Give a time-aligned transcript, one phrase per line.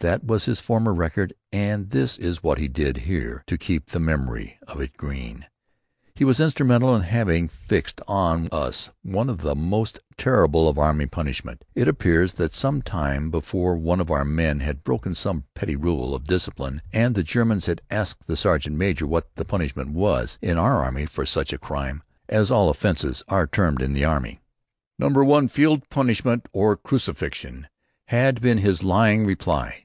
[0.00, 3.98] That was his former record and this is what he did here to keep the
[3.98, 5.46] memory of it green.
[6.14, 11.06] He was instrumental in having fixed on us one of the most terrible of army
[11.06, 11.64] punishments.
[11.74, 16.14] It appears that some time before one of our men had broken some petty rule
[16.14, 20.56] of discipline and the Germans had asked the sergeant major what the punishment was in
[20.58, 24.40] our army for such a "crime," as all offences are termed in the army.
[25.00, 27.66] "Number One Field Punishment or Crucifixion,"
[28.08, 29.84] had been his lying reply.